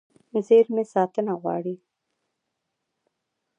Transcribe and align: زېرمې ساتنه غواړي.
زېرمې 0.45 0.83
ساتنه 0.93 1.33
غواړي. 1.41 1.75